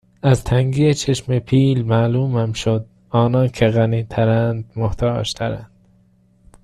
[0.23, 5.69] از تنگی چشم پیل معلومم شد آنان که غنی ترند محتاج ترند